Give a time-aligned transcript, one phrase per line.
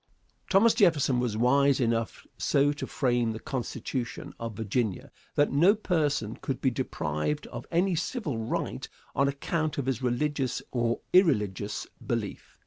[0.49, 6.37] Thomas Jefferson was wise enough so to frame the Constitution of Virginia that no person
[6.37, 12.57] could be deprived of any civil right on account of his religious or irreligious belief.